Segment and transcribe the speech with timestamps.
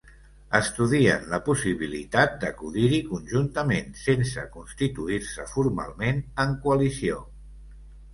[0.59, 7.21] Estudien la possibilitat d’acudir-hi conjuntament, sense constituir-se formalment en coalició.